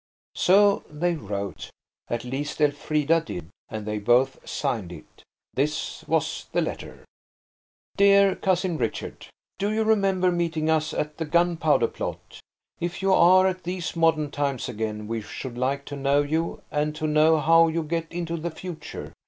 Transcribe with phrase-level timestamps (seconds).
[0.33, 1.69] So they wrote.
[2.09, 5.21] At least Elfrida did, and they both signed it.
[5.53, 7.05] This was the letter:–
[7.97, 12.39] "DEAR COUSIN RICHARD,–You remember meeting us at the Gunpowder Plot.
[12.79, 16.95] If you are at these modern times again we should like to know you and
[16.95, 19.13] to know how you get into the future.